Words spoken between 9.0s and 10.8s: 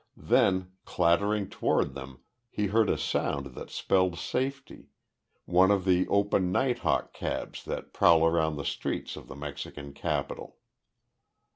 of the Mexican capital.